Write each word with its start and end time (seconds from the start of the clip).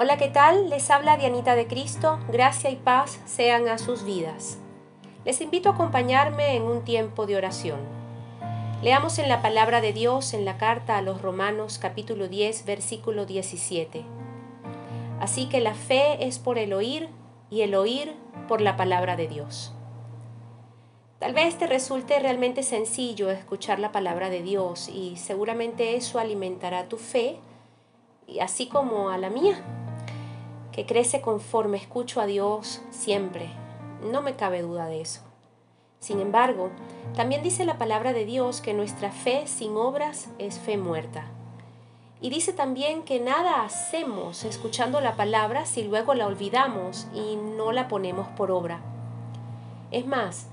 Hola, 0.00 0.16
¿qué 0.16 0.28
tal? 0.28 0.70
Les 0.70 0.92
habla 0.92 1.16
Dianita 1.16 1.56
de 1.56 1.66
Cristo. 1.66 2.20
Gracia 2.28 2.70
y 2.70 2.76
paz 2.76 3.18
sean 3.26 3.66
a 3.66 3.78
sus 3.78 4.04
vidas. 4.04 4.56
Les 5.24 5.40
invito 5.40 5.70
a 5.70 5.72
acompañarme 5.72 6.54
en 6.54 6.62
un 6.62 6.84
tiempo 6.84 7.26
de 7.26 7.34
oración. 7.34 7.80
Leamos 8.80 9.18
en 9.18 9.28
la 9.28 9.42
palabra 9.42 9.80
de 9.80 9.92
Dios 9.92 10.34
en 10.34 10.44
la 10.44 10.56
carta 10.56 10.98
a 10.98 11.02
los 11.02 11.20
Romanos 11.20 11.80
capítulo 11.80 12.28
10 12.28 12.64
versículo 12.64 13.26
17. 13.26 14.04
Así 15.18 15.48
que 15.48 15.60
la 15.60 15.74
fe 15.74 16.24
es 16.24 16.38
por 16.38 16.58
el 16.58 16.74
oír 16.74 17.08
y 17.50 17.62
el 17.62 17.74
oír 17.74 18.14
por 18.46 18.60
la 18.60 18.76
palabra 18.76 19.16
de 19.16 19.26
Dios. 19.26 19.74
Tal 21.18 21.34
vez 21.34 21.58
te 21.58 21.66
resulte 21.66 22.20
realmente 22.20 22.62
sencillo 22.62 23.30
escuchar 23.30 23.80
la 23.80 23.90
palabra 23.90 24.30
de 24.30 24.42
Dios 24.42 24.88
y 24.88 25.16
seguramente 25.16 25.96
eso 25.96 26.20
alimentará 26.20 26.88
tu 26.88 26.98
fe, 26.98 27.40
así 28.40 28.68
como 28.68 29.10
a 29.10 29.18
la 29.18 29.28
mía 29.28 29.60
que 30.78 30.86
crece 30.86 31.20
conforme 31.20 31.76
escucho 31.76 32.20
a 32.20 32.26
Dios 32.26 32.80
siempre. 32.90 33.50
No 34.12 34.22
me 34.22 34.36
cabe 34.36 34.62
duda 34.62 34.86
de 34.86 35.00
eso. 35.00 35.22
Sin 35.98 36.20
embargo, 36.20 36.70
también 37.16 37.42
dice 37.42 37.64
la 37.64 37.78
palabra 37.78 38.12
de 38.12 38.24
Dios 38.24 38.60
que 38.60 38.74
nuestra 38.74 39.10
fe 39.10 39.48
sin 39.48 39.76
obras 39.76 40.28
es 40.38 40.60
fe 40.60 40.76
muerta. 40.76 41.24
Y 42.20 42.30
dice 42.30 42.52
también 42.52 43.02
que 43.02 43.18
nada 43.18 43.64
hacemos 43.64 44.44
escuchando 44.44 45.00
la 45.00 45.16
palabra 45.16 45.66
si 45.66 45.82
luego 45.82 46.14
la 46.14 46.28
olvidamos 46.28 47.08
y 47.12 47.34
no 47.34 47.72
la 47.72 47.88
ponemos 47.88 48.28
por 48.28 48.52
obra. 48.52 48.78
Es 49.90 50.06
más, 50.06 50.46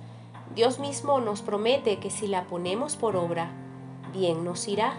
Dios 0.55 0.79
mismo 0.79 1.21
nos 1.21 1.43
promete 1.43 1.99
que 1.99 2.09
si 2.09 2.25
la 2.25 2.45
ponemos 2.45 2.95
por 2.95 3.15
obra, 3.15 3.51
bien 4.11 4.43
nos 4.43 4.67
irá. 4.67 4.95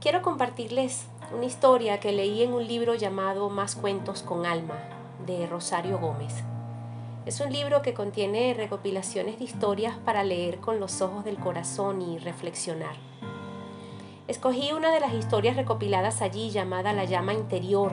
Quiero 0.00 0.22
compartirles 0.22 1.06
una 1.32 1.44
historia 1.44 2.00
que 2.00 2.12
leí 2.12 2.42
en 2.42 2.52
un 2.52 2.66
libro 2.66 2.94
llamado 2.94 3.48
Más 3.48 3.76
cuentos 3.76 4.22
con 4.22 4.46
alma, 4.46 4.74
de 5.26 5.46
Rosario 5.46 5.98
Gómez. 5.98 6.42
Es 7.26 7.40
un 7.40 7.52
libro 7.52 7.82
que 7.82 7.94
contiene 7.94 8.54
recopilaciones 8.54 9.38
de 9.38 9.44
historias 9.44 9.96
para 10.04 10.24
leer 10.24 10.58
con 10.58 10.80
los 10.80 11.00
ojos 11.00 11.24
del 11.24 11.38
corazón 11.38 12.02
y 12.02 12.18
reflexionar. 12.18 12.96
Escogí 14.28 14.72
una 14.72 14.92
de 14.92 15.00
las 15.00 15.14
historias 15.14 15.56
recopiladas 15.56 16.20
allí 16.20 16.50
llamada 16.50 16.92
La 16.92 17.04
llama 17.04 17.32
interior, 17.32 17.92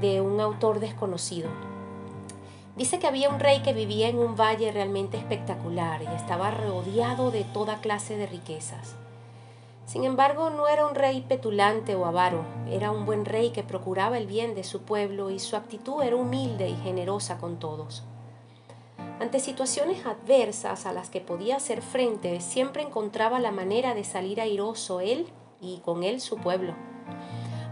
de 0.00 0.20
un 0.20 0.40
autor 0.40 0.80
desconocido. 0.80 1.48
Dice 2.76 2.98
que 2.98 3.08
había 3.08 3.28
un 3.28 3.40
rey 3.40 3.60
que 3.60 3.72
vivía 3.72 4.08
en 4.08 4.18
un 4.18 4.36
valle 4.36 4.70
realmente 4.70 5.16
espectacular 5.16 6.02
y 6.02 6.06
estaba 6.06 6.50
rodeado 6.50 7.30
de 7.30 7.44
toda 7.44 7.80
clase 7.80 8.16
de 8.16 8.26
riquezas. 8.26 8.94
Sin 9.88 10.04
embargo, 10.04 10.50
no 10.50 10.68
era 10.68 10.86
un 10.86 10.94
rey 10.94 11.22
petulante 11.22 11.94
o 11.94 12.04
avaro, 12.04 12.44
era 12.70 12.90
un 12.90 13.06
buen 13.06 13.24
rey 13.24 13.52
que 13.52 13.62
procuraba 13.62 14.18
el 14.18 14.26
bien 14.26 14.54
de 14.54 14.62
su 14.62 14.82
pueblo 14.82 15.30
y 15.30 15.38
su 15.38 15.56
actitud 15.56 16.02
era 16.02 16.14
humilde 16.14 16.68
y 16.68 16.76
generosa 16.76 17.38
con 17.38 17.58
todos. 17.58 18.02
Ante 19.18 19.40
situaciones 19.40 20.04
adversas 20.04 20.84
a 20.84 20.92
las 20.92 21.08
que 21.08 21.22
podía 21.22 21.56
hacer 21.56 21.80
frente, 21.80 22.42
siempre 22.42 22.82
encontraba 22.82 23.40
la 23.40 23.50
manera 23.50 23.94
de 23.94 24.04
salir 24.04 24.42
airoso 24.42 25.00
él 25.00 25.26
y 25.58 25.78
con 25.78 26.04
él 26.04 26.20
su 26.20 26.36
pueblo. 26.36 26.74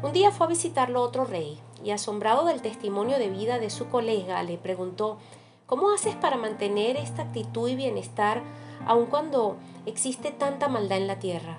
Un 0.03 0.15
día 0.15 0.31
fue 0.31 0.47
a 0.47 0.49
visitarlo 0.49 1.03
otro 1.03 1.27
rey 1.27 1.61
y 1.85 1.91
asombrado 1.91 2.47
del 2.47 2.63
testimonio 2.63 3.19
de 3.19 3.29
vida 3.29 3.59
de 3.59 3.69
su 3.69 3.91
colega 3.91 4.43
le 4.43 4.57
preguntó, 4.57 5.19
¿cómo 5.67 5.91
haces 5.91 6.15
para 6.15 6.39
mantener 6.39 6.97
esta 6.97 7.25
actitud 7.25 7.69
y 7.69 7.77
bienestar 7.77 8.41
aun 8.87 9.05
cuando 9.05 9.57
existe 9.85 10.31
tanta 10.31 10.69
maldad 10.69 10.97
en 10.97 11.09
la 11.09 11.19
tierra? 11.19 11.59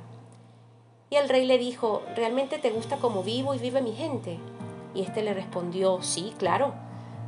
Y 1.10 1.16
el 1.16 1.30
rey 1.30 1.46
le 1.46 1.58
dijo, 1.58 2.02
¿realmente 2.16 2.58
te 2.58 2.70
gusta 2.70 2.98
cómo 2.98 3.24
vivo 3.24 3.54
y 3.54 3.60
vive 3.60 3.82
mi 3.82 3.94
gente? 3.94 4.40
Y 4.94 5.02
éste 5.02 5.24
le 5.24 5.34
respondió, 5.34 6.02
sí, 6.02 6.34
claro. 6.38 6.74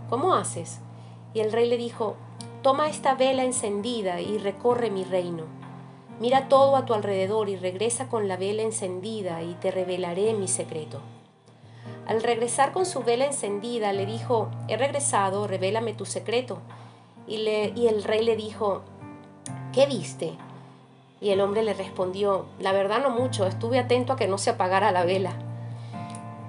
¿Cómo 0.10 0.34
haces? 0.34 0.80
Y 1.34 1.40
el 1.40 1.52
rey 1.52 1.70
le 1.70 1.78
dijo, 1.78 2.16
toma 2.62 2.90
esta 2.90 3.16
vela 3.16 3.44
encendida 3.44 4.20
y 4.20 4.38
recorre 4.38 4.90
mi 4.90 5.04
reino. 5.06 5.44
Mira 6.20 6.50
todo 6.50 6.76
a 6.76 6.86
tu 6.86 6.94
alrededor 6.94 7.48
y 7.48 7.56
regresa 7.56 8.10
con 8.10 8.28
la 8.28 8.36
vela 8.36 8.64
encendida 8.64 9.42
y 9.44 9.54
te 9.54 9.72
revelaré 9.72 10.34
mi 10.34 10.50
secreto. 10.50 11.00
Al 12.06 12.22
regresar 12.22 12.74
con 12.74 12.86
su 12.86 13.04
vela 13.04 13.26
encendida, 13.26 13.94
le 13.94 14.06
dijo, 14.06 14.50
he 14.68 14.76
regresado, 14.76 15.48
revélame 15.48 15.94
tu 15.94 16.06
secreto. 16.06 16.58
Y, 17.28 17.38
le, 17.38 17.72
y 17.76 17.88
el 17.88 18.04
rey 18.04 18.26
le 18.26 18.36
dijo, 18.36 18.82
¿qué 19.72 19.86
viste? 19.86 20.34
Y 21.22 21.32
el 21.32 21.42
hombre 21.42 21.64
le 21.64 21.74
respondió, 21.74 22.46
la 22.60 22.72
verdad 22.72 23.02
no 23.02 23.10
mucho, 23.10 23.46
estuve 23.46 23.80
atento 23.80 24.14
a 24.14 24.16
que 24.16 24.28
no 24.28 24.38
se 24.38 24.52
apagara 24.52 24.92
la 24.92 25.04
vela. 25.04 25.34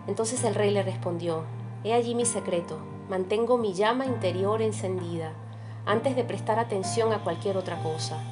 Entonces 0.07 0.45
el 0.45 0.55
rey 0.55 0.71
le 0.71 0.83
respondió, 0.83 1.45
he 1.85 1.93
allí 1.93 2.15
mi 2.15 2.25
secreto, 2.25 2.79
mantengo 3.09 3.59
mi 3.59 3.75
llama 3.75 4.07
interior 4.07 4.63
encendida 4.63 5.33
antes 5.87 6.15
de 6.15 6.25
prestar 6.25 6.59
atención 6.59 7.13
a 7.13 7.23
cualquier 7.23 7.57
otra 7.57 7.83
cosa. 7.83 8.23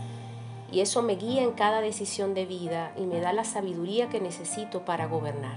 Y 0.71 0.81
eso 0.81 1.03
me 1.03 1.17
guía 1.17 1.43
en 1.43 1.53
cada 1.53 1.81
decisión 1.81 2.35
de 2.35 2.47
vida 2.47 2.93
y 2.97 3.07
me 3.07 3.21
da 3.21 3.33
la 3.33 3.45
sabiduría 3.45 4.09
que 4.09 4.21
necesito 4.21 4.85
para 4.85 5.07
gobernar. 5.07 5.57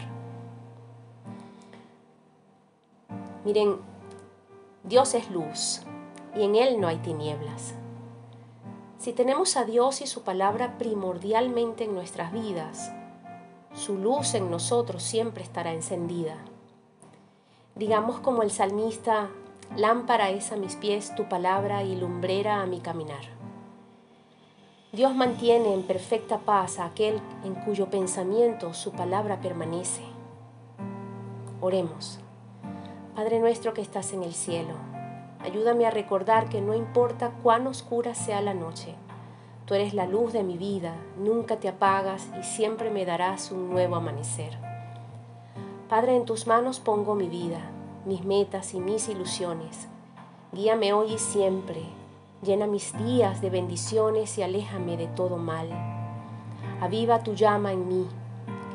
Miren, 3.43 3.77
Dios 4.83 5.13
es 5.13 5.29
luz 5.29 5.81
y 6.35 6.43
en 6.43 6.55
Él 6.55 6.79
no 6.79 6.87
hay 6.87 6.97
tinieblas. 6.97 7.73
Si 9.01 9.13
tenemos 9.13 9.57
a 9.57 9.65
Dios 9.65 9.99
y 10.01 10.05
su 10.05 10.21
palabra 10.21 10.77
primordialmente 10.77 11.85
en 11.85 11.95
nuestras 11.95 12.31
vidas, 12.31 12.91
su 13.73 13.97
luz 13.97 14.35
en 14.35 14.51
nosotros 14.51 15.01
siempre 15.01 15.41
estará 15.41 15.73
encendida. 15.73 16.37
Digamos 17.73 18.19
como 18.19 18.43
el 18.43 18.51
salmista, 18.51 19.31
lámpara 19.75 20.29
es 20.29 20.51
a 20.51 20.55
mis 20.55 20.75
pies 20.75 21.15
tu 21.15 21.27
palabra 21.27 21.81
y 21.81 21.95
lumbrera 21.95 22.61
a 22.61 22.67
mi 22.67 22.79
caminar. 22.79 23.23
Dios 24.91 25.15
mantiene 25.15 25.73
en 25.73 25.81
perfecta 25.81 26.37
paz 26.37 26.77
a 26.77 26.85
aquel 26.85 27.19
en 27.43 27.55
cuyo 27.55 27.89
pensamiento 27.89 28.75
su 28.75 28.91
palabra 28.91 29.41
permanece. 29.41 30.03
Oremos. 31.59 32.19
Padre 33.15 33.39
nuestro 33.39 33.73
que 33.73 33.81
estás 33.81 34.13
en 34.13 34.21
el 34.21 34.35
cielo, 34.35 34.75
Ayúdame 35.43 35.87
a 35.87 35.91
recordar 35.91 36.49
que 36.49 36.61
no 36.61 36.75
importa 36.75 37.31
cuán 37.41 37.65
oscura 37.65 38.13
sea 38.13 38.41
la 38.41 38.53
noche, 38.53 38.93
tú 39.65 39.73
eres 39.73 39.95
la 39.95 40.05
luz 40.05 40.33
de 40.33 40.43
mi 40.43 40.55
vida, 40.55 40.93
nunca 41.17 41.57
te 41.57 41.67
apagas 41.67 42.29
y 42.39 42.43
siempre 42.43 42.91
me 42.91 43.05
darás 43.05 43.51
un 43.51 43.69
nuevo 43.71 43.95
amanecer. 43.95 44.55
Padre, 45.89 46.15
en 46.15 46.25
tus 46.25 46.45
manos 46.45 46.79
pongo 46.79 47.15
mi 47.15 47.27
vida, 47.27 47.59
mis 48.05 48.23
metas 48.23 48.75
y 48.75 48.79
mis 48.79 49.09
ilusiones. 49.09 49.87
Guíame 50.51 50.93
hoy 50.93 51.13
y 51.13 51.17
siempre, 51.17 51.81
llena 52.43 52.67
mis 52.67 52.95
días 52.99 53.41
de 53.41 53.49
bendiciones 53.49 54.37
y 54.37 54.43
aléjame 54.43 54.95
de 54.95 55.07
todo 55.07 55.37
mal. 55.37 55.69
Aviva 56.81 57.23
tu 57.23 57.33
llama 57.33 57.73
en 57.73 57.87
mí, 57.87 58.07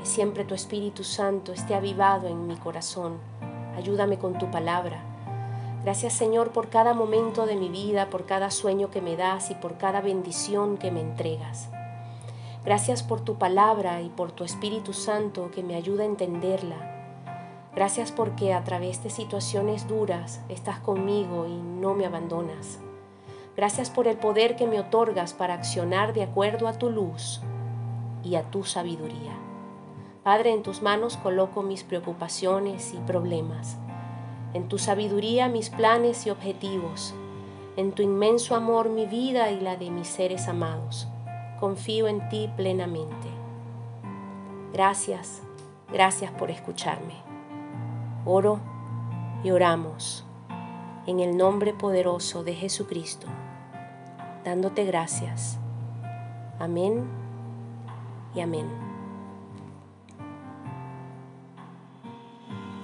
que 0.00 0.06
siempre 0.06 0.44
tu 0.44 0.54
Espíritu 0.54 1.04
Santo 1.04 1.52
esté 1.52 1.76
avivado 1.76 2.26
en 2.26 2.48
mi 2.48 2.56
corazón. 2.56 3.18
Ayúdame 3.76 4.18
con 4.18 4.36
tu 4.36 4.50
palabra 4.50 5.05
Gracias 5.86 6.14
Señor 6.14 6.50
por 6.50 6.68
cada 6.68 6.94
momento 6.94 7.46
de 7.46 7.54
mi 7.54 7.68
vida, 7.68 8.10
por 8.10 8.26
cada 8.26 8.50
sueño 8.50 8.90
que 8.90 9.00
me 9.00 9.14
das 9.14 9.52
y 9.52 9.54
por 9.54 9.78
cada 9.78 10.00
bendición 10.00 10.78
que 10.78 10.90
me 10.90 11.00
entregas. 11.00 11.68
Gracias 12.64 13.04
por 13.04 13.20
tu 13.20 13.36
palabra 13.36 14.02
y 14.02 14.08
por 14.08 14.32
tu 14.32 14.42
Espíritu 14.42 14.92
Santo 14.92 15.52
que 15.52 15.62
me 15.62 15.76
ayuda 15.76 16.02
a 16.02 16.06
entenderla. 16.06 17.70
Gracias 17.72 18.10
porque 18.10 18.52
a 18.52 18.64
través 18.64 19.04
de 19.04 19.10
situaciones 19.10 19.86
duras 19.86 20.40
estás 20.48 20.80
conmigo 20.80 21.46
y 21.46 21.54
no 21.54 21.94
me 21.94 22.04
abandonas. 22.04 22.80
Gracias 23.56 23.88
por 23.88 24.08
el 24.08 24.16
poder 24.16 24.56
que 24.56 24.66
me 24.66 24.80
otorgas 24.80 25.34
para 25.34 25.54
accionar 25.54 26.14
de 26.14 26.24
acuerdo 26.24 26.66
a 26.66 26.72
tu 26.72 26.90
luz 26.90 27.42
y 28.24 28.34
a 28.34 28.42
tu 28.50 28.64
sabiduría. 28.64 29.38
Padre, 30.24 30.52
en 30.52 30.64
tus 30.64 30.82
manos 30.82 31.16
coloco 31.16 31.62
mis 31.62 31.84
preocupaciones 31.84 32.92
y 32.92 32.96
problemas 32.96 33.78
en 34.56 34.68
tu 34.68 34.78
sabiduría 34.78 35.48
mis 35.48 35.68
planes 35.68 36.26
y 36.26 36.30
objetivos, 36.30 37.14
en 37.76 37.92
tu 37.92 38.02
inmenso 38.02 38.56
amor 38.56 38.88
mi 38.88 39.04
vida 39.06 39.50
y 39.50 39.60
la 39.60 39.76
de 39.76 39.90
mis 39.90 40.08
seres 40.08 40.48
amados. 40.48 41.08
Confío 41.60 42.08
en 42.08 42.26
ti 42.30 42.50
plenamente. 42.56 43.28
Gracias, 44.72 45.42
gracias 45.92 46.32
por 46.32 46.50
escucharme. 46.50 47.14
Oro 48.24 48.60
y 49.44 49.50
oramos 49.50 50.24
en 51.06 51.20
el 51.20 51.36
nombre 51.36 51.74
poderoso 51.74 52.42
de 52.42 52.54
Jesucristo, 52.54 53.26
dándote 54.42 54.84
gracias. 54.84 55.58
Amén 56.58 57.04
y 58.34 58.40
amén. 58.40 58.85